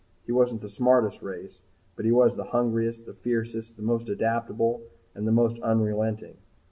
[0.25, 1.61] He wasn't the smartest race
[1.95, 4.81] but he was the hungriest, the fiercest, the most adaptable,
[5.13, 6.37] and the most unrelenting.